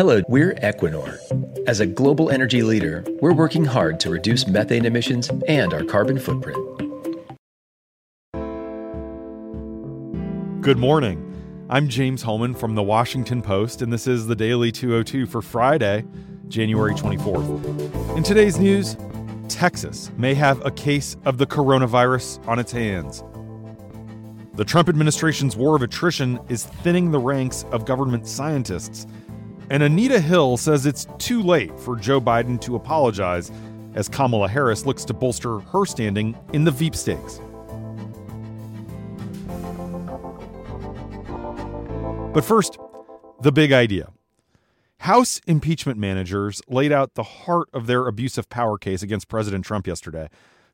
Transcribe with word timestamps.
Hello, 0.00 0.22
we're 0.28 0.54
Equinor. 0.54 1.18
As 1.68 1.80
a 1.80 1.86
global 1.86 2.30
energy 2.30 2.62
leader, 2.62 3.04
we're 3.20 3.34
working 3.34 3.66
hard 3.66 4.00
to 4.00 4.08
reduce 4.08 4.46
methane 4.46 4.86
emissions 4.86 5.28
and 5.46 5.74
our 5.74 5.84
carbon 5.84 6.18
footprint. 6.18 6.56
Good 10.62 10.78
morning. 10.78 11.66
I'm 11.68 11.86
James 11.86 12.22
Hohmann 12.22 12.54
from 12.54 12.74
the 12.76 12.82
Washington 12.82 13.42
Post, 13.42 13.82
and 13.82 13.92
this 13.92 14.06
is 14.06 14.26
the 14.26 14.34
Daily 14.34 14.72
202 14.72 15.26
for 15.26 15.42
Friday, 15.42 16.06
January 16.48 16.94
24th. 16.94 18.16
In 18.16 18.22
today's 18.22 18.58
news, 18.58 18.96
Texas 19.48 20.10
may 20.16 20.32
have 20.32 20.64
a 20.64 20.70
case 20.70 21.14
of 21.26 21.36
the 21.36 21.46
coronavirus 21.46 22.42
on 22.48 22.58
its 22.58 22.72
hands. 22.72 23.22
The 24.54 24.64
Trump 24.64 24.88
administration's 24.88 25.56
war 25.56 25.76
of 25.76 25.82
attrition 25.82 26.40
is 26.48 26.64
thinning 26.64 27.10
the 27.10 27.18
ranks 27.18 27.66
of 27.70 27.84
government 27.84 28.26
scientists. 28.26 29.06
And 29.70 29.84
Anita 29.84 30.18
Hill 30.18 30.56
says 30.56 30.84
it's 30.84 31.06
too 31.18 31.40
late 31.42 31.78
for 31.78 31.94
Joe 31.94 32.20
Biden 32.20 32.60
to 32.62 32.74
apologize 32.74 33.52
as 33.94 34.08
Kamala 34.08 34.48
Harris 34.48 34.84
looks 34.84 35.04
to 35.04 35.14
bolster 35.14 35.60
her 35.60 35.86
standing 35.86 36.36
in 36.52 36.64
the 36.64 36.72
Veep 36.72 36.96
stakes. 36.96 37.40
But 42.34 42.44
first, 42.44 42.78
the 43.42 43.52
big 43.52 43.70
idea. 43.70 44.10
House 44.98 45.40
impeachment 45.46 45.98
managers 45.98 46.60
laid 46.68 46.90
out 46.90 47.14
the 47.14 47.22
heart 47.22 47.68
of 47.72 47.86
their 47.86 48.08
abuse 48.08 48.36
of 48.36 48.48
power 48.48 48.76
case 48.76 49.02
against 49.02 49.28
President 49.28 49.64
Trump 49.64 49.86
yesterday, 49.86 50.28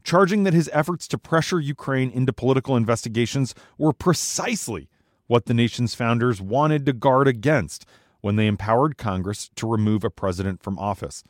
charging 0.05 0.45
that 0.45 0.55
his 0.55 0.71
efforts 0.73 1.07
to 1.09 1.19
pressure 1.19 1.61
Ukraine 1.61 2.11
into 2.11 2.33
political 2.33 2.77
investigations 2.77 3.55
were 3.77 3.93
precisely 3.93 4.89
what 5.27 5.45
the 5.45 5.55
nation's 5.55 5.95
founders 5.95 6.41
wanted 6.41 6.87
to 6.87 6.93
guard 6.95 7.29
against 7.29 7.85
when 8.27 8.35
they 8.35 8.49
empowered 8.49 8.99
Congress 8.99 9.49
to 9.55 9.71
remove 9.71 10.03
a 10.03 10.11
president 10.11 10.61
from 10.61 10.81
office. 10.81 11.23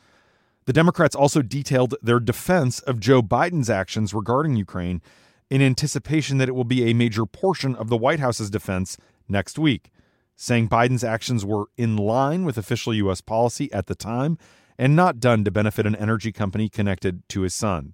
The 0.64 0.72
Democrats 0.72 1.14
also 1.14 1.42
detailed 1.42 1.94
their 2.00 2.19
defense 2.19 2.80
of 2.80 3.00
Joe 3.00 3.20
Biden's 3.20 3.69
actions 3.69 4.14
regarding 4.14 4.56
Ukraine 4.56 5.03
in 5.50 5.61
anticipation 5.61 6.38
that 6.38 6.48
it 6.48 6.55
will 6.55 6.64
be 6.64 6.88
a 6.88 6.94
major 6.94 7.27
portion 7.27 7.77
of 7.77 7.91
the 7.91 7.98
White 7.98 8.19
House's 8.19 8.48
defense 8.48 8.97
next 9.28 9.58
week 9.58 9.91
saying 10.36 10.70
Biden's 10.70 11.05
actions 11.05 11.44
were 11.44 11.66
in 11.77 11.98
line 11.98 12.47
with 12.47 12.56
official 12.56 12.94
U.S. 12.94 13.20
policy 13.20 13.70
at 13.75 13.88
the 13.88 13.94
time 13.94 14.38
and 14.78 14.97
not 14.97 15.20
done 15.20 15.44
to 15.44 15.50
benefit 15.50 15.86
an 15.86 15.97
energy 15.97 16.33
company 16.33 16.70
connected 16.70 17.28
to 17.28 17.42
his 17.42 17.55
son. 17.55 17.92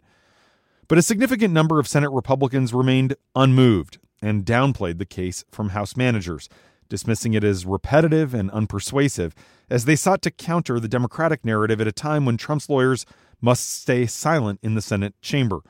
But 0.86 0.98
a 0.98 1.02
significant 1.02 1.52
number 1.52 1.80
of 1.80 1.88
Senate 1.88 2.10
Republicans 2.10 2.72
remained 2.72 3.16
unmoved 3.34 3.98
and 4.20 4.44
downplayed 4.44 4.98
the 4.98 5.06
case 5.06 5.44
from 5.50 5.70
House 5.70 5.96
managers, 5.96 6.48
dismissing 6.92 7.32
it 7.32 7.42
as 7.42 7.64
repetitive 7.64 8.34
and 8.34 8.50
unpersuasive 8.50 9.32
as 9.70 9.86
they 9.86 9.96
sought 9.96 10.20
to 10.20 10.30
counter 10.30 10.78
the 10.78 10.86
Democratic 10.86 11.42
narrative 11.42 11.80
at 11.80 11.86
a 11.86 11.92
time 11.92 12.26
when 12.26 12.36
Trump's 12.36 12.68
lawyers 12.68 13.06
must 13.40 13.66
stay 13.66 14.04
silent 14.04 14.60
in 14.62 14.74
the 14.74 14.82
Senate 14.82 15.14
chamber. 15.22 15.60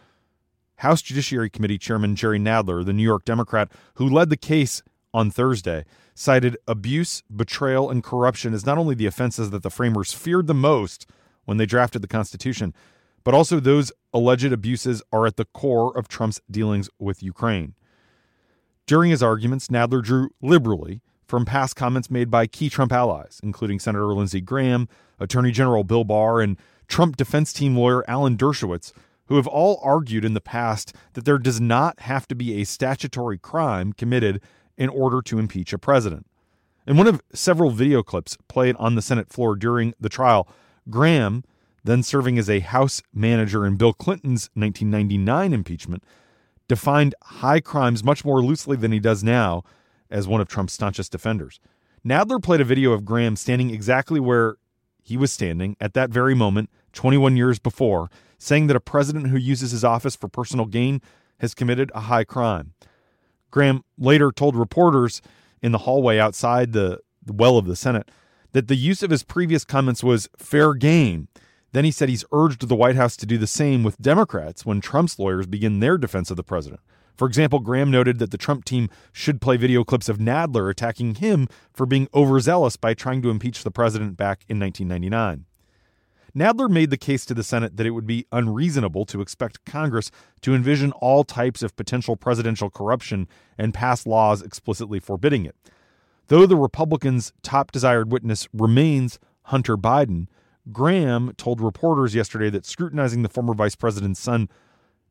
House 0.78 1.00
Judiciary 1.00 1.48
Committee 1.48 1.78
Chairman 1.78 2.16
Jerry 2.16 2.40
Nadler, 2.40 2.84
the 2.84 2.92
New 2.92 3.04
York 3.04 3.24
Democrat 3.24 3.70
who 3.94 4.08
led 4.08 4.30
the 4.30 4.36
case 4.36 4.82
on 5.14 5.30
Thursday, 5.30 5.84
cited 6.12 6.56
abuse, 6.66 7.22
betrayal, 7.32 7.88
and 7.88 8.02
corruption 8.02 8.52
as 8.52 8.66
not 8.66 8.76
only 8.76 8.96
the 8.96 9.06
offenses 9.06 9.50
that 9.50 9.62
the 9.62 9.70
framers 9.70 10.12
feared 10.12 10.48
the 10.48 10.54
most 10.54 11.06
when 11.44 11.56
they 11.56 11.66
drafted 11.66 12.02
the 12.02 12.08
Constitution, 12.08 12.74
but 13.22 13.32
also 13.32 13.60
those 13.60 13.92
alleged 14.12 14.52
abuses 14.52 15.04
are 15.12 15.24
at 15.24 15.36
the 15.36 15.44
core 15.44 15.96
of 15.96 16.08
Trump's 16.08 16.40
dealings 16.50 16.90
with 16.98 17.22
Ukraine. 17.22 17.74
During 18.88 19.12
his 19.12 19.22
arguments, 19.22 19.68
Nadler 19.68 20.02
drew 20.02 20.30
liberally 20.42 21.00
from 21.32 21.46
past 21.46 21.74
comments 21.74 22.10
made 22.10 22.30
by 22.30 22.46
key 22.46 22.68
Trump 22.68 22.92
allies, 22.92 23.40
including 23.42 23.78
Senator 23.78 24.12
Lindsey 24.12 24.42
Graham, 24.42 24.86
Attorney 25.18 25.50
General 25.50 25.82
Bill 25.82 26.04
Barr, 26.04 26.42
and 26.42 26.58
Trump 26.88 27.16
defense 27.16 27.54
team 27.54 27.74
lawyer 27.74 28.04
Alan 28.06 28.36
Dershowitz, 28.36 28.92
who 29.28 29.36
have 29.36 29.46
all 29.46 29.80
argued 29.82 30.26
in 30.26 30.34
the 30.34 30.42
past 30.42 30.94
that 31.14 31.24
there 31.24 31.38
does 31.38 31.58
not 31.58 32.00
have 32.00 32.28
to 32.28 32.34
be 32.34 32.60
a 32.60 32.64
statutory 32.64 33.38
crime 33.38 33.94
committed 33.94 34.42
in 34.76 34.90
order 34.90 35.22
to 35.22 35.38
impeach 35.38 35.72
a 35.72 35.78
president. 35.78 36.26
In 36.86 36.98
one 36.98 37.06
of 37.06 37.22
several 37.32 37.70
video 37.70 38.02
clips 38.02 38.36
played 38.46 38.76
on 38.78 38.94
the 38.94 39.00
Senate 39.00 39.30
floor 39.30 39.56
during 39.56 39.94
the 39.98 40.10
trial, 40.10 40.46
Graham, 40.90 41.44
then 41.82 42.02
serving 42.02 42.38
as 42.38 42.50
a 42.50 42.60
House 42.60 43.00
manager 43.14 43.64
in 43.64 43.76
Bill 43.76 43.94
Clinton's 43.94 44.50
1999 44.52 45.54
impeachment, 45.54 46.04
defined 46.68 47.14
high 47.22 47.60
crimes 47.60 48.04
much 48.04 48.22
more 48.22 48.42
loosely 48.42 48.76
than 48.76 48.92
he 48.92 49.00
does 49.00 49.24
now 49.24 49.62
as 50.12 50.28
one 50.28 50.40
of 50.40 50.48
Trump's 50.48 50.74
staunchest 50.74 51.10
defenders. 51.10 51.58
Nadler 52.06 52.42
played 52.42 52.60
a 52.60 52.64
video 52.64 52.92
of 52.92 53.04
Graham 53.04 53.36
standing 53.36 53.70
exactly 53.70 54.20
where 54.20 54.56
he 55.02 55.16
was 55.16 55.32
standing 55.32 55.76
at 55.80 55.94
that 55.94 56.10
very 56.10 56.34
moment, 56.34 56.70
21 56.92 57.36
years 57.36 57.58
before, 57.58 58.10
saying 58.38 58.66
that 58.66 58.76
a 58.76 58.80
president 58.80 59.28
who 59.28 59.36
uses 59.36 59.70
his 59.72 59.84
office 59.84 60.14
for 60.14 60.28
personal 60.28 60.66
gain 60.66 61.00
has 61.38 61.54
committed 61.54 61.90
a 61.94 62.00
high 62.00 62.24
crime. 62.24 62.74
Graham 63.50 63.84
later 63.98 64.30
told 64.30 64.56
reporters 64.56 65.22
in 65.60 65.72
the 65.72 65.78
hallway 65.78 66.18
outside 66.18 66.72
the, 66.72 67.00
well 67.26 67.56
of 67.56 67.66
the 67.66 67.76
Senate 67.76 68.10
that 68.52 68.68
the 68.68 68.76
use 68.76 69.02
of 69.02 69.10
his 69.10 69.22
previous 69.22 69.64
comments 69.64 70.02
was 70.02 70.28
fair 70.36 70.74
game. 70.74 71.28
Then 71.72 71.84
he 71.84 71.90
said 71.90 72.08
he's 72.08 72.24
urged 72.32 72.68
the 72.68 72.74
White 72.74 72.96
House 72.96 73.16
to 73.16 73.26
do 73.26 73.38
the 73.38 73.46
same 73.46 73.82
with 73.82 74.00
Democrats 74.00 74.66
when 74.66 74.80
Trump's 74.80 75.18
lawyers 75.18 75.46
begin 75.46 75.80
their 75.80 75.96
defense 75.96 76.30
of 76.30 76.36
the 76.36 76.42
president. 76.42 76.80
For 77.16 77.26
example, 77.26 77.60
Graham 77.60 77.90
noted 77.90 78.18
that 78.18 78.30
the 78.30 78.38
Trump 78.38 78.64
team 78.64 78.88
should 79.12 79.40
play 79.40 79.56
video 79.56 79.84
clips 79.84 80.08
of 80.08 80.18
Nadler 80.18 80.70
attacking 80.70 81.16
him 81.16 81.48
for 81.72 81.86
being 81.86 82.08
overzealous 82.14 82.76
by 82.76 82.94
trying 82.94 83.22
to 83.22 83.30
impeach 83.30 83.62
the 83.62 83.70
president 83.70 84.16
back 84.16 84.44
in 84.48 84.58
1999. 84.58 85.44
Nadler 86.34 86.70
made 86.70 86.88
the 86.88 86.96
case 86.96 87.26
to 87.26 87.34
the 87.34 87.42
Senate 87.42 87.76
that 87.76 87.86
it 87.86 87.90
would 87.90 88.06
be 88.06 88.26
unreasonable 88.32 89.04
to 89.04 89.20
expect 89.20 89.64
Congress 89.66 90.10
to 90.40 90.54
envision 90.54 90.90
all 90.92 91.24
types 91.24 91.62
of 91.62 91.76
potential 91.76 92.16
presidential 92.16 92.70
corruption 92.70 93.28
and 93.58 93.74
pass 93.74 94.06
laws 94.06 94.40
explicitly 94.40 94.98
forbidding 94.98 95.44
it. 95.44 95.54
Though 96.28 96.46
the 96.46 96.56
Republicans' 96.56 97.34
top 97.42 97.70
desired 97.70 98.10
witness 98.10 98.48
remains 98.54 99.18
Hunter 99.44 99.76
Biden, 99.76 100.28
Graham 100.70 101.34
told 101.36 101.60
reporters 101.60 102.14
yesterday 102.14 102.48
that 102.50 102.64
scrutinizing 102.64 103.22
the 103.22 103.28
former 103.28 103.52
vice 103.52 103.74
president's 103.74 104.20
son 104.20 104.48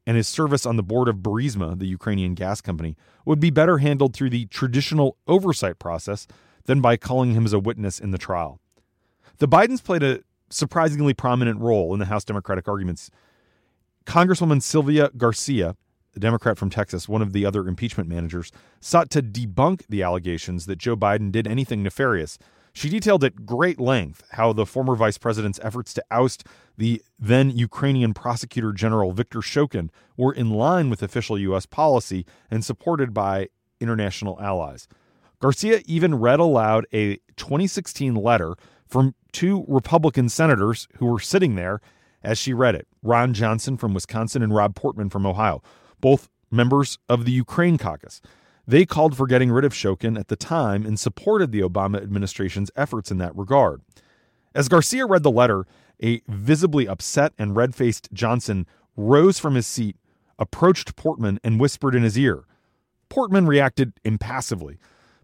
and 0.06 0.18
his 0.18 0.28
service 0.28 0.66
on 0.66 0.78
the 0.78 0.84
board 0.84 1.08
of 1.08 1.18
Burisma, 1.18 1.78
the 1.78 1.88
Ukrainian 1.88 2.34
gas 2.34 2.62
company, 2.62 2.96
would 3.26 3.40
be 3.40 3.50
better 3.50 3.78
handled 3.78 4.16
through 4.16 4.32
the 4.32 4.46
traditional 4.48 5.18
oversight 5.28 5.80
process 5.80 6.28
than 6.66 6.82
by 6.82 6.98
calling 6.98 7.34
him 7.34 7.46
as 7.46 7.54
a 7.54 7.60
witness 7.60 8.00
in 8.00 8.12
the 8.12 8.18
trial. 8.18 8.60
The 9.38 9.48
Bidens 9.48 9.84
played 9.84 10.04
a 10.04 10.22
surprisingly 10.50 11.14
prominent 11.14 11.60
role 11.60 11.94
in 11.94 12.00
the 12.00 12.06
House 12.06 12.24
Democratic 12.24 12.68
arguments. 12.68 13.10
Congresswoman 14.06 14.62
Sylvia 14.62 15.10
Garcia, 15.16 15.76
a 16.16 16.20
Democrat 16.20 16.58
from 16.58 16.70
Texas, 16.70 17.08
one 17.08 17.22
of 17.22 17.34
the 17.34 17.46
other 17.46 17.68
impeachment 17.68 18.10
managers, 18.10 18.52
sought 18.80 19.10
to 19.12 19.22
debunk 19.22 19.86
the 19.88 20.04
allegations 20.04 20.66
that 20.66 20.78
Joe 20.78 20.96
Biden 20.96 21.32
did 21.32 21.48
anything 21.48 21.84
nefarious. 21.84 22.38
She 22.74 22.90
detailed 22.90 23.24
at 23.24 23.46
great 23.46 23.80
length 23.80 24.24
how 24.32 24.54
the 24.54 24.66
former 24.66 24.96
vice 24.96 25.18
president's 25.18 25.60
efforts 25.62 25.94
to 25.96 26.04
oust 26.10 26.46
the 26.78 27.02
then 27.20 27.50
Ukrainian 27.52 28.14
prosecutor 28.14 28.72
general 28.72 29.12
Viktor 29.12 29.40
Shokin 29.40 29.90
were 30.18 30.34
in 30.34 30.52
line 30.52 30.90
with 30.90 31.04
official 31.04 31.38
U.S. 31.40 31.66
policy 31.66 32.26
and 32.50 32.64
supported 32.64 33.14
by 33.14 33.50
international 33.80 34.40
allies. 34.40 34.88
Garcia 35.40 35.82
even 35.86 36.16
read 36.16 36.40
aloud 36.40 36.86
a 36.94 37.16
2016 37.36 38.16
letter 38.16 38.56
from 38.88 39.16
two 39.32 39.66
Republican 39.68 40.30
senators 40.30 40.88
who 40.98 41.08
were 41.08 41.20
sitting 41.20 41.56
there 41.56 41.82
as 42.24 42.38
she 42.38 42.54
read 42.54 42.76
it 42.76 42.88
Ron 43.02 43.34
Johnson 43.34 43.78
from 43.78 43.94
Wisconsin 43.94 44.44
and 44.44 44.54
Rob 44.54 44.76
Portman 44.76 45.10
from 45.10 45.26
Ohio, 45.26 45.62
both 46.00 46.30
members 46.52 47.00
of 47.10 47.26
the 47.26 47.32
Ukraine 47.32 47.78
caucus. 47.78 48.22
They 48.68 48.86
called 48.86 49.18
for 49.18 49.28
getting 49.28 49.52
rid 49.52 49.66
of 49.66 49.74
Shokin 49.74 50.20
at 50.20 50.28
the 50.28 50.36
time 50.36 50.86
and 50.86 51.00
supported 51.00 51.52
the 51.52 51.62
Obama 51.62 52.02
administration's 52.02 52.72
efforts 52.76 53.12
in 53.12 53.18
that 53.18 53.36
regard. 53.36 53.82
As 54.54 54.70
Garcia 54.70 55.06
read 55.06 55.24
the 55.24 55.32
letter, 55.32 55.66
a 56.04 56.22
visibly 56.28 56.88
upset 56.88 57.34
and 57.38 57.56
red 57.56 57.76
faced 57.76 58.10
Johnson 58.14 58.68
rose 58.96 59.40
from 59.40 59.56
his 59.56 59.68
seat, 59.68 59.98
approached 60.38 60.96
Portman, 60.96 61.40
and 61.44 61.60
whispered 61.60 61.96
in 61.96 62.04
his 62.04 62.18
ear. 62.18 62.46
Portman 63.10 63.46
reacted 63.46 63.94
impassively, 64.04 64.78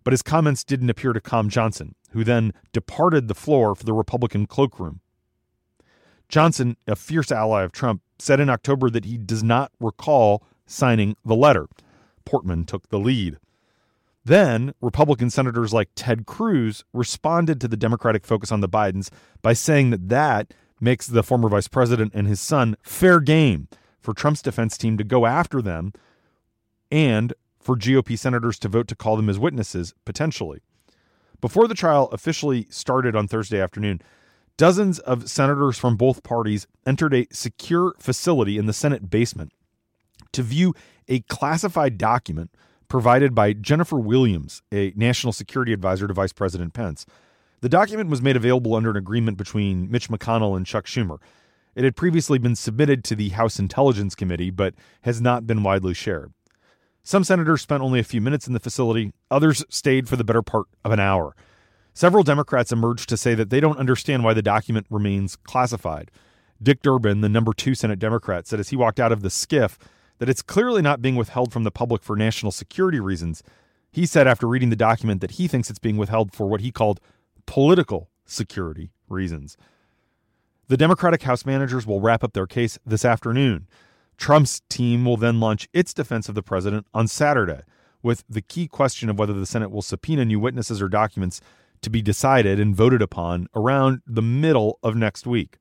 but 0.04 0.14
his 0.14 0.22
comments 0.22 0.64
didn't 0.64 0.90
appear 0.90 1.14
to 1.14 1.22
calm 1.22 1.50
Johnson, 1.50 1.96
who 2.12 2.24
then 2.24 2.54
departed 2.72 3.28
the 3.28 3.36
floor 3.36 3.76
for 3.76 3.84
the 3.84 3.94
Republican 3.94 4.46
cloakroom. 4.46 5.02
Johnson, 6.30 6.78
a 6.88 6.96
fierce 6.96 7.32
ally 7.32 7.64
of 7.64 7.72
Trump, 7.72 8.02
said 8.20 8.40
in 8.40 8.50
October 8.50 8.90
that 8.90 9.06
he 9.06 9.18
does 9.18 9.44
not 9.44 9.72
recall 9.80 10.44
signing 10.66 11.16
the 11.26 11.36
letter. 11.36 11.68
Portman 12.28 12.66
took 12.66 12.90
the 12.90 13.00
lead. 13.00 13.38
Then, 14.26 14.74
Republican 14.82 15.30
senators 15.30 15.74
like 15.74 15.88
Ted 15.96 16.26
Cruz 16.26 16.84
responded 16.92 17.62
to 17.62 17.68
the 17.70 17.78
Democratic 17.78 18.26
focus 18.26 18.52
on 18.52 18.60
the 18.60 18.68
Bidens 18.68 19.10
by 19.42 19.54
saying 19.54 19.92
that 19.92 20.10
that 20.10 20.54
makes 20.82 21.08
the 21.08 21.24
former 21.24 21.48
vice 21.48 21.70
president 21.70 22.12
and 22.14 22.28
his 22.28 22.42
son 22.42 22.76
fair 22.84 23.22
game 23.22 23.70
for 24.02 24.14
Trump's 24.14 24.42
defense 24.42 24.78
team 24.78 24.98
to 24.98 25.06
go 25.06 25.26
after 25.26 25.62
them 25.62 25.94
and 26.92 27.34
for 27.62 27.78
GOP 27.78 28.20
senators 28.20 28.60
to 28.60 28.68
vote 28.68 28.90
to 28.90 28.96
call 28.96 29.16
them 29.16 29.30
as 29.30 29.40
witnesses, 29.40 29.94
potentially. 30.04 30.60
Before 31.40 31.68
the 31.70 31.76
trial 31.76 32.10
officially 32.12 32.68
started 32.70 33.16
on 33.16 33.30
Thursday 33.30 33.62
afternoon, 33.62 34.02
dozens 34.58 35.00
of 35.00 35.30
senators 35.30 35.78
from 35.78 35.96
both 35.96 36.24
parties 36.24 36.68
entered 36.86 37.14
a 37.14 37.28
secure 37.32 37.94
facility 38.00 38.58
in 38.58 38.66
the 38.66 38.74
Senate 38.74 39.10
basement 39.10 39.54
to 40.34 40.44
view 40.44 40.74
a 41.08 41.22
classified 41.22 41.98
document 41.98 42.52
provided 42.88 43.36
by 43.36 43.54
Jennifer 43.54 43.98
Williams, 43.98 44.62
a 44.72 44.94
national 44.96 45.34
security 45.34 45.74
advisor 45.74 46.08
to 46.08 46.14
Vice 46.14 46.34
President 46.34 46.74
Pence. 46.74 47.06
The 47.62 47.70
document 47.70 48.10
was 48.10 48.22
made 48.22 48.36
available 48.36 48.76
under 48.76 48.92
an 48.92 48.98
agreement 48.98 49.38
between 49.38 49.90
Mitch 49.90 50.10
McConnell 50.10 50.56
and 50.56 50.66
Chuck 50.66 50.86
Schumer. 50.86 51.18
It 51.76 51.84
had 51.84 51.96
previously 51.96 52.40
been 52.40 52.56
submitted 52.56 53.04
to 53.06 53.16
the 53.16 53.30
House 53.30 53.60
Intelligence 53.60 54.16
Committee, 54.16 54.52
but 54.52 54.74
has 55.02 55.22
not 55.22 55.46
been 55.46 55.64
widely 55.64 55.94
shared. 55.94 56.34
Some 57.04 57.24
senators 57.24 57.62
spent 57.62 57.84
only 57.84 58.00
a 58.00 58.04
few 58.04 58.20
minutes 58.20 58.48
in 58.48 58.54
the 58.54 58.60
facility, 58.60 59.14
others 59.32 59.64
stayed 59.70 60.10
for 60.10 60.16
the 60.16 60.24
better 60.24 60.42
part 60.42 60.68
of 60.84 60.92
an 60.92 61.00
hour. 61.00 61.36
Several 61.94 62.24
Democrats 62.24 62.72
emerged 62.72 63.10
to 63.10 63.18
say 63.18 63.34
that 63.34 63.50
they 63.50 63.60
don't 63.60 63.80
understand 63.80 64.24
why 64.24 64.34
the 64.34 64.42
document 64.42 64.86
remains 64.90 65.36
classified. 65.36 66.12
Dick 66.62 66.82
Durbin, 66.82 67.22
the 67.22 67.30
number 67.30 67.54
two 67.54 67.76
Senate 67.76 68.00
Democrat, 68.00 68.48
said 68.48 68.60
as 68.60 68.70
he 68.70 68.76
walked 68.76 69.00
out 69.00 69.12
of 69.12 69.22
the 69.22 69.30
SCIF 69.30 69.78
that 70.20 70.30
it's 70.30 70.42
clearly 70.42 70.82
not 70.82 71.02
being 71.02 71.16
withheld 71.16 71.52
from 71.52 71.64
the 71.64 71.72
public 71.72 72.04
for 72.04 72.16
national 72.16 72.52
security 72.52 73.00
reasons. 73.00 73.44
He 73.92 74.06
said 74.06 74.28
after 74.28 74.48
reading 74.48 74.70
the 74.70 74.76
document 74.76 75.22
that 75.22 75.32
he 75.32 75.48
thinks 75.48 75.70
it's 75.70 75.80
being 75.80 75.98
withheld 75.98 76.34
for 76.34 76.48
what 76.48 76.62
he 76.62 76.72
called 76.72 77.00
political 77.46 78.10
security 78.26 78.92
reasons. 79.10 79.58
The 80.68 80.78
Democratic 80.78 81.24
House 81.24 81.46
managers 81.46 81.88
will 81.88 82.02
wrap 82.02 82.24
up 82.24 82.34
their 82.34 82.48
case 82.48 82.78
this 82.86 83.06
afternoon. 83.06 83.68
Trump's 84.18 84.62
team 84.70 85.06
will 85.06 85.18
then 85.18 85.40
launch 85.40 85.70
its 85.74 85.94
defense 85.94 86.28
of 86.28 86.36
the 86.36 86.44
president 86.44 86.88
on 86.94 87.08
Saturday, 87.08 87.62
with 88.04 88.24
the 88.28 88.42
key 88.42 88.68
question 88.68 89.10
of 89.10 89.18
whether 89.18 89.34
the 89.34 89.46
Senate 89.46 89.72
will 89.72 89.82
subpoena 89.82 90.26
new 90.26 90.40
witnesses 90.40 90.82
or 90.82 90.90
documents 90.90 91.40
to 91.82 91.90
be 91.90 92.02
decided 92.02 92.60
and 92.60 92.76
voted 92.76 93.02
upon 93.02 93.48
around 93.56 94.02
the 94.06 94.22
middle 94.22 94.80
of 94.84 94.96
next 94.96 95.26
week. 95.26 95.58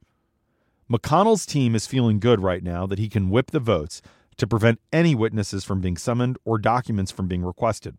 McConnell's 0.90 1.46
team 1.46 1.74
is 1.74 1.86
feeling 1.86 2.18
good 2.18 2.40
right 2.40 2.62
now 2.62 2.86
that 2.86 2.98
he 2.98 3.08
can 3.08 3.30
whip 3.30 3.50
the 3.50 3.60
votes 3.60 4.00
to 4.38 4.46
prevent 4.46 4.80
any 4.92 5.14
witnesses 5.14 5.64
from 5.64 5.80
being 5.80 5.96
summoned 5.96 6.38
or 6.44 6.58
documents 6.58 7.10
from 7.10 7.26
being 7.26 7.44
requested. 7.44 7.96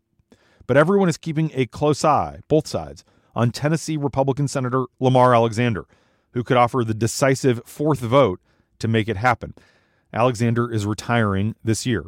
But 0.65 0.77
everyone 0.77 1.09
is 1.09 1.17
keeping 1.17 1.51
a 1.53 1.65
close 1.65 2.03
eye, 2.03 2.41
both 2.47 2.67
sides, 2.67 3.03
on 3.35 3.51
Tennessee 3.51 3.97
Republican 3.97 4.47
Senator 4.47 4.85
Lamar 4.99 5.33
Alexander, 5.33 5.85
who 6.31 6.43
could 6.43 6.57
offer 6.57 6.83
the 6.83 6.93
decisive 6.93 7.61
fourth 7.65 7.99
vote 7.99 8.39
to 8.79 8.87
make 8.87 9.07
it 9.07 9.17
happen. 9.17 9.53
Alexander 10.13 10.71
is 10.71 10.85
retiring 10.85 11.55
this 11.63 11.85
year. 11.85 12.05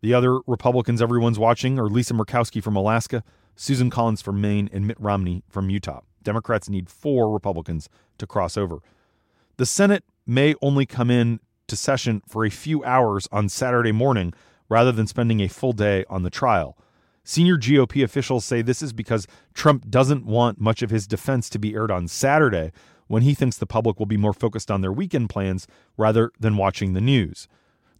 The 0.00 0.14
other 0.14 0.40
Republicans 0.46 1.02
everyone's 1.02 1.38
watching 1.38 1.78
are 1.78 1.88
Lisa 1.88 2.14
Murkowski 2.14 2.62
from 2.62 2.76
Alaska, 2.76 3.24
Susan 3.56 3.90
Collins 3.90 4.22
from 4.22 4.40
Maine, 4.40 4.70
and 4.72 4.86
Mitt 4.86 5.00
Romney 5.00 5.42
from 5.48 5.70
Utah. 5.70 6.02
Democrats 6.22 6.68
need 6.68 6.88
four 6.88 7.32
Republicans 7.32 7.88
to 8.18 8.26
cross 8.26 8.56
over. 8.56 8.78
The 9.56 9.66
Senate 9.66 10.04
may 10.26 10.54
only 10.62 10.86
come 10.86 11.10
in 11.10 11.40
to 11.68 11.76
session 11.76 12.22
for 12.26 12.44
a 12.44 12.50
few 12.50 12.84
hours 12.84 13.28
on 13.30 13.48
Saturday 13.48 13.92
morning 13.92 14.34
rather 14.68 14.92
than 14.92 15.06
spending 15.06 15.40
a 15.40 15.48
full 15.48 15.72
day 15.72 16.04
on 16.10 16.22
the 16.22 16.30
trial. 16.30 16.76
Senior 17.24 17.56
GOP 17.56 18.02
officials 18.02 18.44
say 18.44 18.62
this 18.62 18.82
is 18.82 18.92
because 18.92 19.26
Trump 19.54 19.88
doesn't 19.90 20.24
want 20.24 20.60
much 20.60 20.82
of 20.82 20.90
his 20.90 21.06
defense 21.06 21.50
to 21.50 21.58
be 21.58 21.74
aired 21.74 21.90
on 21.90 22.08
Saturday 22.08 22.72
when 23.06 23.22
he 23.22 23.34
thinks 23.34 23.56
the 23.56 23.66
public 23.66 23.98
will 23.98 24.06
be 24.06 24.16
more 24.16 24.32
focused 24.32 24.70
on 24.70 24.80
their 24.80 24.92
weekend 24.92 25.28
plans 25.28 25.66
rather 25.96 26.30
than 26.38 26.56
watching 26.56 26.92
the 26.92 27.00
news. 27.00 27.48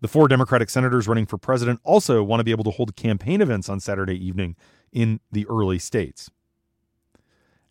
The 0.00 0.08
four 0.08 0.28
Democratic 0.28 0.70
senators 0.70 1.08
running 1.08 1.26
for 1.26 1.38
president 1.38 1.80
also 1.82 2.22
want 2.22 2.40
to 2.40 2.44
be 2.44 2.52
able 2.52 2.64
to 2.64 2.70
hold 2.70 2.94
campaign 2.94 3.40
events 3.40 3.68
on 3.68 3.80
Saturday 3.80 4.16
evening 4.16 4.56
in 4.92 5.20
the 5.32 5.46
early 5.48 5.78
states. 5.78 6.30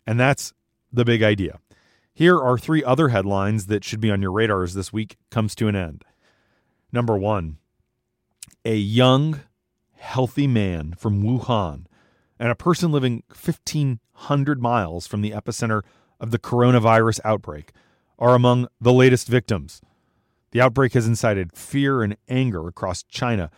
And 0.06 0.20
that's 0.20 0.52
the 0.92 1.04
big 1.04 1.22
idea. 1.22 1.58
Here 2.18 2.36
are 2.36 2.58
three 2.58 2.82
other 2.82 3.10
headlines 3.10 3.66
that 3.66 3.84
should 3.84 4.00
be 4.00 4.10
on 4.10 4.20
your 4.20 4.32
radar 4.32 4.64
as 4.64 4.74
this 4.74 4.92
week 4.92 5.18
comes 5.30 5.54
to 5.54 5.68
an 5.68 5.76
end. 5.76 6.04
Number 6.90 7.16
one, 7.16 7.58
a 8.64 8.74
young, 8.74 9.42
healthy 9.94 10.48
man 10.48 10.96
from 10.98 11.22
Wuhan 11.22 11.84
and 12.36 12.50
a 12.50 12.56
person 12.56 12.90
living 12.90 13.22
1,500 13.28 14.60
miles 14.60 15.06
from 15.06 15.20
the 15.20 15.30
epicenter 15.30 15.82
of 16.18 16.32
the 16.32 16.40
coronavirus 16.40 17.20
outbreak 17.24 17.70
are 18.18 18.34
among 18.34 18.66
the 18.80 18.92
latest 18.92 19.28
victims. 19.28 19.80
The 20.50 20.60
outbreak 20.60 20.94
has 20.94 21.06
incited 21.06 21.52
fear 21.52 22.02
and 22.02 22.16
anger 22.28 22.66
across 22.66 23.04
China 23.04 23.48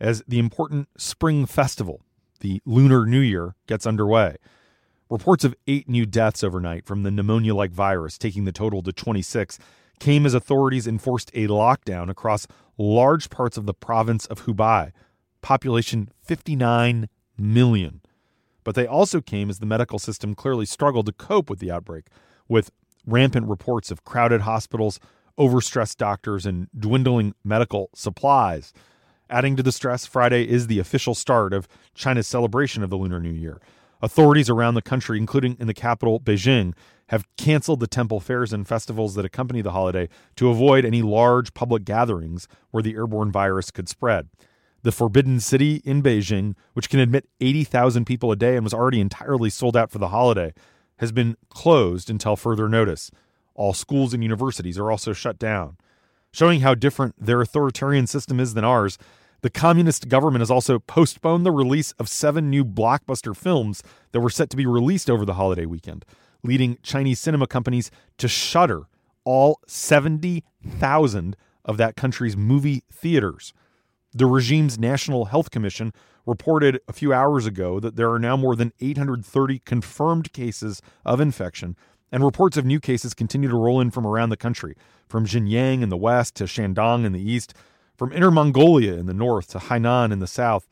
as 0.00 0.24
the 0.26 0.40
important 0.40 0.88
Spring 0.96 1.46
Festival, 1.46 2.02
the 2.40 2.60
Lunar 2.66 3.06
New 3.06 3.20
Year, 3.20 3.54
gets 3.68 3.86
underway. 3.86 4.38
Reports 5.10 5.42
of 5.42 5.54
eight 5.66 5.88
new 5.88 6.04
deaths 6.04 6.44
overnight 6.44 6.84
from 6.84 7.02
the 7.02 7.10
pneumonia 7.10 7.54
like 7.54 7.70
virus, 7.70 8.18
taking 8.18 8.44
the 8.44 8.52
total 8.52 8.82
to 8.82 8.92
26, 8.92 9.58
came 9.98 10.26
as 10.26 10.34
authorities 10.34 10.86
enforced 10.86 11.30
a 11.32 11.46
lockdown 11.46 12.10
across 12.10 12.46
large 12.76 13.30
parts 13.30 13.56
of 13.56 13.64
the 13.64 13.72
province 13.72 14.26
of 14.26 14.44
Hubei, 14.44 14.92
population 15.40 16.10
59 16.20 17.08
million. 17.38 18.02
But 18.64 18.74
they 18.74 18.86
also 18.86 19.22
came 19.22 19.48
as 19.48 19.60
the 19.60 19.66
medical 19.66 19.98
system 19.98 20.34
clearly 20.34 20.66
struggled 20.66 21.06
to 21.06 21.12
cope 21.12 21.48
with 21.48 21.58
the 21.58 21.70
outbreak, 21.70 22.08
with 22.46 22.70
rampant 23.06 23.48
reports 23.48 23.90
of 23.90 24.04
crowded 24.04 24.42
hospitals, 24.42 25.00
overstressed 25.38 25.96
doctors, 25.96 26.44
and 26.44 26.68
dwindling 26.78 27.34
medical 27.42 27.88
supplies. 27.94 28.74
Adding 29.30 29.56
to 29.56 29.62
the 29.62 29.72
stress, 29.72 30.04
Friday 30.04 30.46
is 30.46 30.66
the 30.66 30.78
official 30.78 31.14
start 31.14 31.54
of 31.54 31.66
China's 31.94 32.26
celebration 32.26 32.82
of 32.82 32.90
the 32.90 32.98
Lunar 32.98 33.20
New 33.20 33.30
Year. 33.32 33.60
Authorities 34.00 34.48
around 34.48 34.74
the 34.74 34.82
country, 34.82 35.18
including 35.18 35.56
in 35.58 35.66
the 35.66 35.74
capital, 35.74 36.20
Beijing, 36.20 36.74
have 37.08 37.24
canceled 37.36 37.80
the 37.80 37.86
temple 37.86 38.20
fairs 38.20 38.52
and 38.52 38.68
festivals 38.68 39.14
that 39.14 39.24
accompany 39.24 39.60
the 39.60 39.72
holiday 39.72 40.08
to 40.36 40.50
avoid 40.50 40.84
any 40.84 41.02
large 41.02 41.52
public 41.54 41.84
gatherings 41.84 42.46
where 42.70 42.82
the 42.82 42.94
airborne 42.94 43.32
virus 43.32 43.70
could 43.70 43.88
spread. 43.88 44.28
The 44.82 44.92
Forbidden 44.92 45.40
City 45.40 45.82
in 45.84 46.02
Beijing, 46.02 46.54
which 46.74 46.88
can 46.88 47.00
admit 47.00 47.28
80,000 47.40 48.04
people 48.04 48.30
a 48.30 48.36
day 48.36 48.54
and 48.54 48.62
was 48.62 48.74
already 48.74 49.00
entirely 49.00 49.50
sold 49.50 49.76
out 49.76 49.90
for 49.90 49.98
the 49.98 50.08
holiday, 50.08 50.52
has 50.98 51.10
been 51.10 51.36
closed 51.48 52.08
until 52.08 52.36
further 52.36 52.68
notice. 52.68 53.10
All 53.54 53.72
schools 53.72 54.14
and 54.14 54.22
universities 54.22 54.78
are 54.78 54.90
also 54.90 55.12
shut 55.12 55.38
down. 55.38 55.76
Showing 56.32 56.60
how 56.60 56.74
different 56.74 57.14
their 57.18 57.40
authoritarian 57.40 58.06
system 58.06 58.38
is 58.38 58.54
than 58.54 58.64
ours, 58.64 58.98
the 59.40 59.50
communist 59.50 60.08
government 60.08 60.40
has 60.40 60.50
also 60.50 60.78
postponed 60.78 61.46
the 61.46 61.52
release 61.52 61.92
of 61.92 62.08
seven 62.08 62.50
new 62.50 62.64
blockbuster 62.64 63.36
films 63.36 63.82
that 64.12 64.20
were 64.20 64.30
set 64.30 64.50
to 64.50 64.56
be 64.56 64.66
released 64.66 65.08
over 65.08 65.24
the 65.24 65.34
holiday 65.34 65.64
weekend, 65.66 66.04
leading 66.42 66.78
Chinese 66.82 67.20
cinema 67.20 67.46
companies 67.46 67.90
to 68.16 68.26
shutter 68.26 68.88
all 69.24 69.60
70,000 69.66 71.36
of 71.64 71.76
that 71.76 71.96
country's 71.96 72.36
movie 72.36 72.82
theaters. 72.90 73.52
The 74.12 74.26
regime's 74.26 74.78
National 74.78 75.26
Health 75.26 75.50
Commission 75.50 75.92
reported 76.26 76.80
a 76.88 76.92
few 76.92 77.12
hours 77.12 77.46
ago 77.46 77.78
that 77.78 77.96
there 77.96 78.10
are 78.10 78.18
now 78.18 78.36
more 78.36 78.56
than 78.56 78.72
830 78.80 79.60
confirmed 79.60 80.32
cases 80.32 80.82
of 81.04 81.20
infection, 81.20 81.76
and 82.10 82.24
reports 82.24 82.56
of 82.56 82.64
new 82.64 82.80
cases 82.80 83.14
continue 83.14 83.50
to 83.50 83.56
roll 83.56 83.80
in 83.80 83.90
from 83.90 84.06
around 84.06 84.30
the 84.30 84.36
country, 84.36 84.74
from 85.06 85.26
Xinjiang 85.26 85.82
in 85.82 85.90
the 85.90 85.96
west 85.96 86.34
to 86.36 86.44
Shandong 86.44 87.04
in 87.04 87.12
the 87.12 87.30
east 87.30 87.54
from 87.98 88.12
Inner 88.12 88.30
Mongolia 88.30 88.94
in 88.94 89.06
the 89.06 89.12
north 89.12 89.48
to 89.48 89.58
Hainan 89.58 90.12
in 90.12 90.20
the 90.20 90.28
south. 90.28 90.68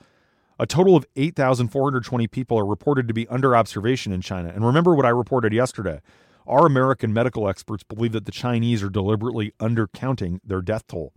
A 0.58 0.66
total 0.66 0.96
of 0.96 1.04
8,420 1.16 2.28
people 2.28 2.56
are 2.56 2.64
reported 2.64 3.08
to 3.08 3.14
be 3.14 3.26
under 3.28 3.56
observation 3.56 4.12
in 4.12 4.22
China. 4.22 4.48
And 4.48 4.64
remember 4.64 4.94
what 4.94 5.04
I 5.04 5.10
reported 5.10 5.52
yesterday. 5.52 6.00
Our 6.46 6.64
American 6.64 7.12
medical 7.12 7.48
experts 7.48 7.82
believe 7.82 8.12
that 8.12 8.24
the 8.24 8.32
Chinese 8.32 8.82
are 8.82 8.88
deliberately 8.88 9.52
undercounting 9.58 10.38
their 10.44 10.62
death 10.62 10.86
toll. 10.86 11.12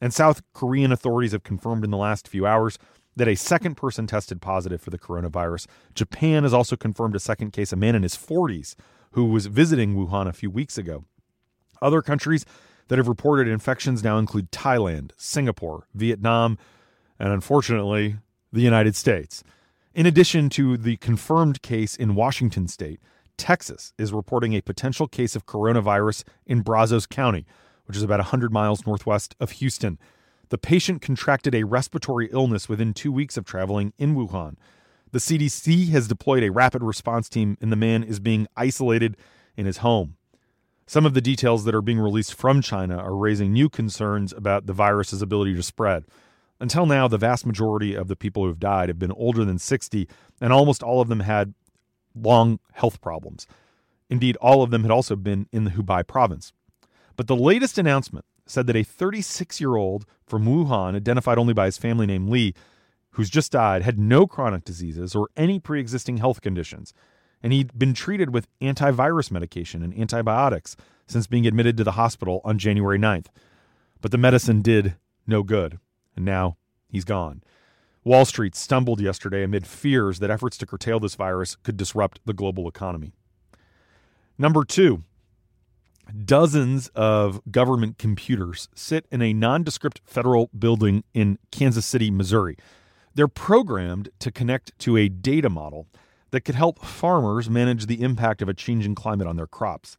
And 0.00 0.12
South 0.12 0.42
Korean 0.52 0.92
authorities 0.92 1.32
have 1.32 1.42
confirmed 1.42 1.82
in 1.82 1.90
the 1.90 1.96
last 1.96 2.28
few 2.28 2.46
hours 2.46 2.78
that 3.16 3.26
a 3.26 3.34
second 3.34 3.76
person 3.76 4.06
tested 4.06 4.42
positive 4.42 4.80
for 4.80 4.90
the 4.90 4.98
coronavirus. 4.98 5.66
Japan 5.94 6.42
has 6.42 6.54
also 6.54 6.76
confirmed 6.76 7.16
a 7.16 7.20
second 7.20 7.52
case, 7.52 7.72
a 7.72 7.76
man 7.76 7.96
in 7.96 8.02
his 8.02 8.14
40s 8.14 8.74
who 9.12 9.24
was 9.24 9.46
visiting 9.46 9.96
Wuhan 9.96 10.28
a 10.28 10.32
few 10.32 10.50
weeks 10.50 10.76
ago. 10.78 11.04
Other 11.80 12.02
countries 12.02 12.44
that 12.88 12.98
have 12.98 13.08
reported 13.08 13.48
infections 13.48 14.02
now 14.02 14.18
include 14.18 14.50
Thailand, 14.50 15.12
Singapore, 15.16 15.86
Vietnam, 15.94 16.58
and 17.18 17.32
unfortunately, 17.32 18.16
the 18.52 18.62
United 18.62 18.96
States. 18.96 19.44
In 19.94 20.06
addition 20.06 20.48
to 20.50 20.76
the 20.76 20.96
confirmed 20.96 21.62
case 21.62 21.96
in 21.96 22.14
Washington 22.14 22.68
state, 22.68 23.00
Texas 23.36 23.92
is 23.98 24.12
reporting 24.12 24.52
a 24.54 24.60
potential 24.60 25.06
case 25.06 25.34
of 25.36 25.46
coronavirus 25.46 26.24
in 26.46 26.60
Brazos 26.60 27.06
County, 27.06 27.46
which 27.86 27.96
is 27.96 28.02
about 28.02 28.18
100 28.18 28.52
miles 28.52 28.86
northwest 28.86 29.34
of 29.40 29.52
Houston. 29.52 29.98
The 30.50 30.58
patient 30.58 31.02
contracted 31.02 31.54
a 31.54 31.64
respiratory 31.64 32.28
illness 32.32 32.68
within 32.68 32.94
two 32.94 33.12
weeks 33.12 33.36
of 33.36 33.44
traveling 33.44 33.92
in 33.98 34.14
Wuhan. 34.14 34.56
The 35.12 35.18
CDC 35.18 35.88
has 35.90 36.06
deployed 36.06 36.42
a 36.42 36.50
rapid 36.50 36.82
response 36.82 37.28
team, 37.28 37.56
and 37.60 37.72
the 37.72 37.76
man 37.76 38.02
is 38.02 38.20
being 38.20 38.46
isolated 38.56 39.16
in 39.56 39.64
his 39.64 39.78
home. 39.78 40.17
Some 40.88 41.04
of 41.04 41.12
the 41.12 41.20
details 41.20 41.64
that 41.64 41.74
are 41.74 41.82
being 41.82 41.98
released 41.98 42.32
from 42.32 42.62
China 42.62 42.96
are 42.96 43.14
raising 43.14 43.52
new 43.52 43.68
concerns 43.68 44.32
about 44.32 44.64
the 44.64 44.72
virus's 44.72 45.20
ability 45.20 45.54
to 45.54 45.62
spread. 45.62 46.06
Until 46.60 46.86
now, 46.86 47.06
the 47.06 47.18
vast 47.18 47.44
majority 47.44 47.94
of 47.94 48.08
the 48.08 48.16
people 48.16 48.42
who 48.42 48.48
have 48.48 48.58
died 48.58 48.88
have 48.88 48.98
been 48.98 49.12
older 49.12 49.44
than 49.44 49.58
60, 49.58 50.08
and 50.40 50.50
almost 50.50 50.82
all 50.82 51.02
of 51.02 51.08
them 51.08 51.20
had 51.20 51.52
long 52.14 52.58
health 52.72 53.02
problems. 53.02 53.46
Indeed, 54.08 54.36
all 54.36 54.62
of 54.62 54.70
them 54.70 54.80
had 54.80 54.90
also 54.90 55.14
been 55.14 55.46
in 55.52 55.64
the 55.64 55.72
Hubei 55.72 56.06
province. 56.06 56.54
But 57.16 57.26
the 57.26 57.36
latest 57.36 57.76
announcement 57.76 58.24
said 58.46 58.66
that 58.66 58.74
a 58.74 58.82
36 58.82 59.60
year 59.60 59.76
old 59.76 60.06
from 60.26 60.46
Wuhan, 60.46 60.96
identified 60.96 61.36
only 61.36 61.52
by 61.52 61.66
his 61.66 61.76
family 61.76 62.06
name 62.06 62.28
Li, 62.28 62.54
who's 63.10 63.28
just 63.28 63.52
died, 63.52 63.82
had 63.82 63.98
no 63.98 64.26
chronic 64.26 64.64
diseases 64.64 65.14
or 65.14 65.28
any 65.36 65.58
pre 65.58 65.80
existing 65.80 66.16
health 66.16 66.40
conditions. 66.40 66.94
And 67.42 67.52
he'd 67.52 67.78
been 67.78 67.94
treated 67.94 68.32
with 68.32 68.48
antivirus 68.60 69.30
medication 69.30 69.82
and 69.82 69.96
antibiotics 69.98 70.76
since 71.06 71.26
being 71.26 71.46
admitted 71.46 71.76
to 71.76 71.84
the 71.84 71.92
hospital 71.92 72.40
on 72.44 72.58
January 72.58 72.98
9th. 72.98 73.26
But 74.00 74.10
the 74.10 74.18
medicine 74.18 74.62
did 74.62 74.96
no 75.26 75.42
good, 75.42 75.78
and 76.16 76.24
now 76.24 76.56
he's 76.88 77.04
gone. 77.04 77.42
Wall 78.04 78.24
Street 78.24 78.54
stumbled 78.54 79.00
yesterday 79.00 79.42
amid 79.42 79.66
fears 79.66 80.18
that 80.18 80.30
efforts 80.30 80.56
to 80.58 80.66
curtail 80.66 81.00
this 81.00 81.14
virus 81.14 81.56
could 81.56 81.76
disrupt 81.76 82.20
the 82.24 82.32
global 82.32 82.68
economy. 82.68 83.12
Number 84.38 84.64
two, 84.64 85.02
dozens 86.24 86.88
of 86.94 87.40
government 87.50 87.98
computers 87.98 88.68
sit 88.74 89.06
in 89.10 89.20
a 89.20 89.32
nondescript 89.32 90.00
federal 90.04 90.48
building 90.58 91.04
in 91.12 91.38
Kansas 91.50 91.84
City, 91.84 92.10
Missouri. 92.10 92.56
They're 93.14 93.28
programmed 93.28 94.10
to 94.20 94.30
connect 94.30 94.78
to 94.80 94.96
a 94.96 95.08
data 95.08 95.50
model 95.50 95.86
that 96.30 96.42
could 96.42 96.54
help 96.54 96.84
farmers 96.84 97.48
manage 97.48 97.86
the 97.86 98.02
impact 98.02 98.42
of 98.42 98.48
a 98.48 98.54
changing 98.54 98.94
climate 98.94 99.26
on 99.26 99.36
their 99.36 99.46
crops. 99.46 99.96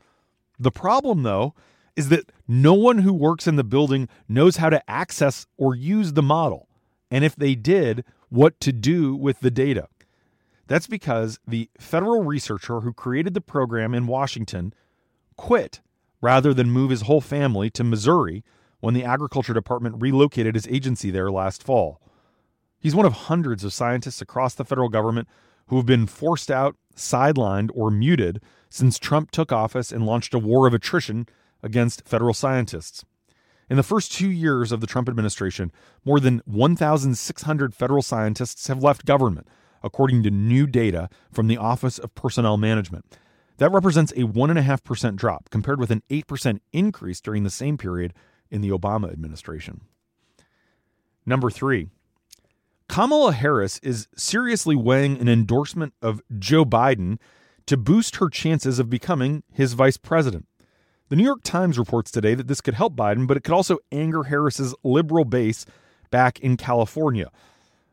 The 0.59 0.71
problem, 0.71 1.23
though, 1.23 1.53
is 1.95 2.09
that 2.09 2.31
no 2.47 2.73
one 2.73 2.99
who 2.99 3.13
works 3.13 3.47
in 3.47 3.55
the 3.55 3.63
building 3.63 4.07
knows 4.27 4.57
how 4.57 4.69
to 4.69 4.89
access 4.89 5.47
or 5.57 5.75
use 5.75 6.13
the 6.13 6.23
model, 6.23 6.67
and 7.11 7.23
if 7.23 7.35
they 7.35 7.55
did, 7.55 8.03
what 8.29 8.59
to 8.61 8.71
do 8.71 9.15
with 9.15 9.39
the 9.39 9.51
data. 9.51 9.87
That's 10.67 10.87
because 10.87 11.39
the 11.47 11.69
federal 11.79 12.23
researcher 12.23 12.81
who 12.81 12.93
created 12.93 13.33
the 13.33 13.41
program 13.41 13.93
in 13.95 14.05
Washington 14.05 14.73
quit 15.35 15.81
rather 16.21 16.53
than 16.53 16.69
move 16.69 16.91
his 16.91 17.01
whole 17.01 17.21
family 17.21 17.69
to 17.71 17.83
Missouri 17.83 18.43
when 18.79 18.93
the 18.93 19.03
Agriculture 19.03 19.53
Department 19.53 19.95
relocated 19.99 20.55
his 20.55 20.67
agency 20.67 21.09
there 21.09 21.31
last 21.31 21.63
fall. 21.63 21.99
He's 22.79 22.95
one 22.95 23.05
of 23.05 23.13
hundreds 23.13 23.63
of 23.63 23.73
scientists 23.73 24.21
across 24.21 24.53
the 24.53 24.63
federal 24.63 24.89
government 24.89 25.27
who 25.69 25.77
have 25.77 25.85
been 25.85 26.07
forced 26.07 26.51
out, 26.51 26.75
sidelined, 26.95 27.69
or 27.73 27.89
muted 27.89 28.41
since 28.69 28.99
Trump 28.99 29.31
took 29.31 29.51
office 29.51 29.91
and 29.91 30.05
launched 30.05 30.33
a 30.33 30.39
war 30.39 30.67
of 30.67 30.73
attrition 30.73 31.27
against 31.63 32.07
federal 32.07 32.33
scientists. 32.33 33.05
In 33.69 33.77
the 33.77 33.83
first 33.83 34.11
two 34.11 34.29
years 34.29 34.71
of 34.71 34.81
the 34.81 34.87
Trump 34.87 35.07
administration, 35.07 35.71
more 36.03 36.19
than 36.19 36.41
1,600 36.45 37.75
federal 37.75 38.01
scientists 38.01 38.67
have 38.67 38.83
left 38.83 39.05
government, 39.05 39.47
according 39.83 40.23
to 40.23 40.31
new 40.31 40.65
data 40.65 41.07
from 41.31 41.47
the 41.47 41.57
Office 41.57 41.99
of 41.99 42.15
Personnel 42.15 42.57
Management. 42.57 43.05
That 43.57 43.71
represents 43.71 44.11
a 44.13 44.23
1.5% 44.23 45.15
drop, 45.17 45.49
compared 45.51 45.79
with 45.79 45.91
an 45.91 46.01
8% 46.09 46.61
increase 46.73 47.21
during 47.21 47.43
the 47.43 47.49
same 47.49 47.77
period 47.77 48.13
in 48.49 48.61
the 48.61 48.69
Obama 48.69 49.11
administration. 49.11 49.81
Number 51.25 51.51
three, 51.51 51.89
Kamala 52.89 53.33
Harris 53.33 53.79
is 53.83 54.07
seriously 54.17 54.75
weighing 54.75 55.19
an 55.19 55.29
endorsement 55.29 55.93
of 56.01 56.23
Joe 56.39 56.65
Biden 56.65 57.19
to 57.67 57.77
boost 57.77 58.15
her 58.15 58.29
chances 58.29 58.79
of 58.79 58.89
becoming 58.89 59.43
his 59.53 59.73
vice 59.73 59.95
president. 59.95 60.47
The 61.09 61.15
New 61.15 61.23
York 61.23 61.43
Times 61.43 61.77
reports 61.77 62.09
today 62.09 62.33
that 62.33 62.47
this 62.47 62.61
could 62.61 62.73
help 62.73 62.95
Biden, 62.95 63.27
but 63.27 63.37
it 63.37 63.43
could 63.43 63.53
also 63.53 63.77
anger 63.91 64.23
Harris's 64.23 64.73
liberal 64.83 65.23
base 65.23 65.67
back 66.09 66.39
in 66.39 66.57
California. 66.57 67.29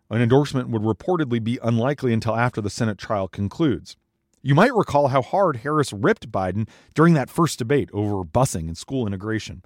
An 0.08 0.22
endorsement 0.22 0.70
would 0.70 0.82
reportedly 0.82 1.44
be 1.44 1.58
unlikely 1.62 2.14
until 2.14 2.34
after 2.34 2.62
the 2.62 2.70
Senate 2.70 2.96
trial 2.96 3.28
concludes. 3.28 3.98
You 4.40 4.54
might 4.54 4.74
recall 4.74 5.08
how 5.08 5.20
hard 5.20 5.58
Harris 5.58 5.92
ripped 5.92 6.32
Biden 6.32 6.66
during 6.94 7.12
that 7.12 7.28
first 7.28 7.58
debate 7.58 7.90
over 7.92 8.24
busing 8.24 8.66
and 8.66 8.78
school 8.78 9.06
integration. 9.06 9.62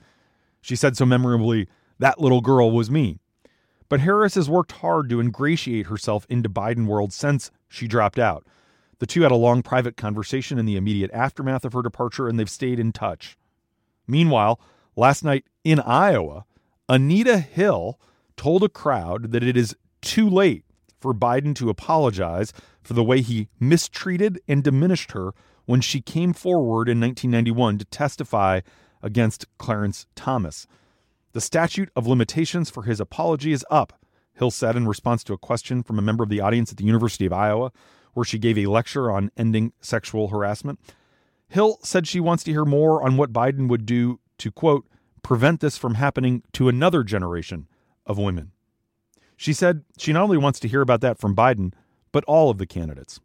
She 0.60 0.74
said 0.74 0.96
so 0.96 1.06
memorably, 1.06 1.68
That 2.00 2.20
little 2.20 2.40
girl 2.40 2.72
was 2.72 2.90
me. 2.90 3.20
But 3.90 4.00
Harris 4.00 4.36
has 4.36 4.48
worked 4.48 4.72
hard 4.72 5.10
to 5.10 5.20
ingratiate 5.20 5.88
herself 5.88 6.24
into 6.30 6.48
Biden 6.48 6.86
world 6.86 7.12
since 7.12 7.50
she 7.68 7.86
dropped 7.86 8.18
out. 8.18 8.46
The 9.00 9.06
two 9.06 9.22
had 9.22 9.32
a 9.32 9.36
long 9.36 9.62
private 9.62 9.96
conversation 9.96 10.58
in 10.58 10.64
the 10.64 10.76
immediate 10.76 11.10
aftermath 11.12 11.64
of 11.64 11.72
her 11.72 11.82
departure, 11.82 12.28
and 12.28 12.38
they've 12.38 12.48
stayed 12.48 12.78
in 12.78 12.92
touch. 12.92 13.36
Meanwhile, 14.06 14.60
last 14.94 15.24
night 15.24 15.44
in 15.64 15.80
Iowa, 15.80 16.44
Anita 16.88 17.38
Hill 17.38 17.98
told 18.36 18.62
a 18.62 18.68
crowd 18.68 19.32
that 19.32 19.42
it 19.42 19.56
is 19.56 19.76
too 20.00 20.30
late 20.30 20.64
for 21.00 21.12
Biden 21.12 21.54
to 21.56 21.68
apologize 21.68 22.52
for 22.82 22.94
the 22.94 23.04
way 23.04 23.20
he 23.20 23.48
mistreated 23.58 24.40
and 24.46 24.62
diminished 24.62 25.12
her 25.12 25.32
when 25.64 25.80
she 25.80 26.00
came 26.00 26.32
forward 26.32 26.88
in 26.88 27.00
1991 27.00 27.78
to 27.78 27.84
testify 27.86 28.60
against 29.02 29.46
Clarence 29.58 30.06
Thomas. 30.14 30.66
The 31.32 31.40
statute 31.40 31.90
of 31.94 32.08
limitations 32.08 32.70
for 32.70 32.82
his 32.82 32.98
apology 32.98 33.52
is 33.52 33.64
up, 33.70 33.92
Hill 34.32 34.50
said 34.50 34.74
in 34.74 34.88
response 34.88 35.22
to 35.24 35.32
a 35.32 35.38
question 35.38 35.82
from 35.82 35.98
a 35.98 36.02
member 36.02 36.24
of 36.24 36.28
the 36.28 36.40
audience 36.40 36.72
at 36.72 36.78
the 36.78 36.84
University 36.84 37.24
of 37.24 37.32
Iowa, 37.32 37.70
where 38.14 38.24
she 38.24 38.38
gave 38.38 38.58
a 38.58 38.66
lecture 38.66 39.10
on 39.10 39.30
ending 39.36 39.72
sexual 39.80 40.28
harassment. 40.28 40.80
Hill 41.48 41.78
said 41.82 42.08
she 42.08 42.18
wants 42.18 42.42
to 42.44 42.50
hear 42.50 42.64
more 42.64 43.02
on 43.02 43.16
what 43.16 43.32
Biden 43.32 43.68
would 43.68 43.86
do 43.86 44.18
to, 44.38 44.50
quote, 44.50 44.88
prevent 45.22 45.60
this 45.60 45.76
from 45.76 45.94
happening 45.94 46.42
to 46.54 46.68
another 46.68 47.04
generation 47.04 47.68
of 48.06 48.18
women. 48.18 48.50
She 49.36 49.52
said 49.52 49.84
she 49.98 50.12
not 50.12 50.24
only 50.24 50.38
wants 50.38 50.58
to 50.60 50.68
hear 50.68 50.80
about 50.80 51.00
that 51.02 51.18
from 51.18 51.36
Biden, 51.36 51.72
but 52.10 52.24
all 52.24 52.50
of 52.50 52.58
the 52.58 52.66
candidates. 52.66 53.20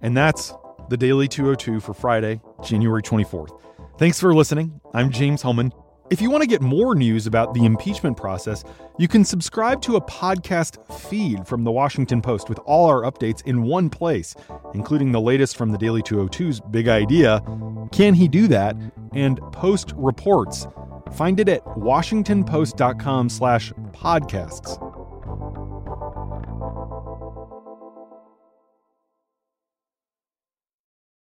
And 0.00 0.16
that's 0.16 0.52
the 0.88 0.96
Daily 0.96 1.26
202 1.26 1.80
for 1.80 1.94
Friday, 1.94 2.40
January 2.62 3.02
24th. 3.02 3.58
Thanks 3.98 4.20
for 4.20 4.32
listening. 4.32 4.80
I'm 4.94 5.10
James 5.10 5.42
Hohmann. 5.42 5.72
If 6.08 6.22
you 6.22 6.30
want 6.30 6.42
to 6.42 6.48
get 6.48 6.62
more 6.62 6.94
news 6.94 7.26
about 7.26 7.52
the 7.52 7.64
impeachment 7.64 8.16
process, 8.16 8.62
you 8.96 9.08
can 9.08 9.24
subscribe 9.24 9.82
to 9.82 9.96
a 9.96 10.00
podcast 10.00 10.78
feed 11.00 11.44
from 11.48 11.64
the 11.64 11.72
Washington 11.72 12.22
Post 12.22 12.48
with 12.48 12.60
all 12.60 12.86
our 12.86 13.02
updates 13.02 13.44
in 13.44 13.64
one 13.64 13.90
place, 13.90 14.36
including 14.72 15.10
the 15.10 15.20
latest 15.20 15.56
from 15.56 15.72
the 15.72 15.78
Daily 15.78 16.00
202's 16.00 16.60
Big 16.60 16.86
Idea. 16.86 17.42
Can 17.90 18.14
he 18.14 18.28
do 18.28 18.46
that? 18.46 18.76
And 19.14 19.40
Post 19.50 19.92
reports. 19.96 20.68
Find 21.14 21.40
it 21.40 21.48
at 21.48 21.64
washingtonpost.com 21.64 23.28
slash 23.28 23.72
podcasts. 23.90 24.87